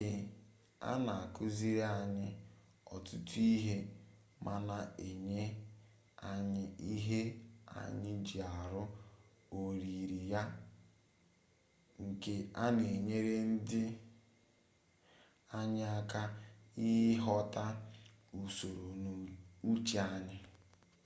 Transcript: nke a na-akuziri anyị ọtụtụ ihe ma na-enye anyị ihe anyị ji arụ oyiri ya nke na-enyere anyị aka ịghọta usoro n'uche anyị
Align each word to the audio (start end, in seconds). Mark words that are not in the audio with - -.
nke 0.03 0.11
a 0.89 0.91
na-akuziri 1.05 1.81
anyị 1.99 2.29
ọtụtụ 2.95 3.35
ihe 3.53 3.75
ma 4.43 4.53
na-enye 4.67 5.43
anyị 6.29 6.63
ihe 6.93 7.21
anyị 7.79 8.11
ji 8.27 8.37
arụ 8.59 8.83
oyiri 9.59 10.19
ya 10.31 10.41
nke 12.05 12.33
na-enyere 12.75 13.37
anyị 15.57 15.83
aka 15.97 16.21
ịghọta 16.91 17.63
usoro 18.41 18.89
n'uche 19.65 19.97
anyị 20.15 20.37